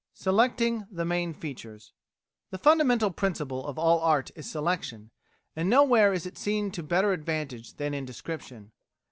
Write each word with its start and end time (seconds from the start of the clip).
"[69:A] 0.15 0.17
SELECTING 0.17 0.87
THE 0.91 1.05
MAIN 1.05 1.33
FEATURES 1.35 1.93
The 2.49 2.57
fundamental 2.57 3.11
principle 3.11 3.67
of 3.67 3.77
all 3.77 3.99
art 3.99 4.31
is 4.35 4.49
selection, 4.49 5.11
and 5.55 5.69
nowhere 5.69 6.11
is 6.11 6.25
it 6.25 6.39
seen 6.39 6.71
to 6.71 6.81
better 6.81 7.11
advantage 7.13 7.75
than 7.75 7.93
in 7.93 8.03
description. 8.03 8.71